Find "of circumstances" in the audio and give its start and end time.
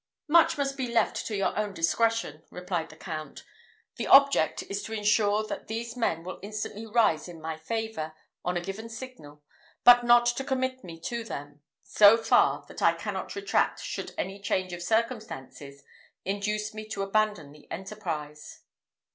14.73-15.83